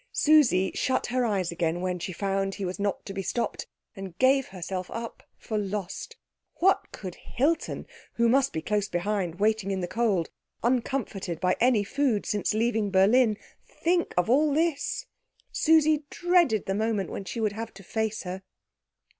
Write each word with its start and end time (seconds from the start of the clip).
Susie 0.13 0.71
shut 0.73 1.05
her 1.05 1.23
eyes 1.27 1.51
again 1.51 1.79
when 1.79 1.99
she 1.99 2.11
found 2.11 2.55
he 2.55 2.65
was 2.65 2.79
not 2.79 3.05
to 3.05 3.13
be 3.13 3.21
stopped, 3.21 3.67
and 3.95 4.17
gave 4.17 4.47
herself 4.47 4.89
up 4.89 5.21
for 5.37 5.59
lost. 5.59 6.15
What 6.55 6.91
could 6.91 7.13
Hilton, 7.13 7.85
who 8.13 8.27
must 8.27 8.51
be 8.51 8.63
close 8.63 8.87
behind 8.87 9.35
waiting 9.35 9.69
in 9.69 9.79
the 9.81 9.87
cold, 9.87 10.31
uncomforted 10.63 11.39
by 11.39 11.55
any 11.59 11.83
food 11.83 12.25
since 12.25 12.55
leaving 12.55 12.89
Berlin, 12.89 13.37
think 13.63 14.15
of 14.17 14.27
all 14.27 14.51
this? 14.55 15.05
Susie 15.51 16.01
dreaded 16.09 16.65
the 16.65 16.73
moment 16.73 17.11
when 17.11 17.23
she 17.23 17.39
would 17.39 17.53
have 17.53 17.71
to 17.75 17.83
face 17.83 18.23
her. 18.23 18.41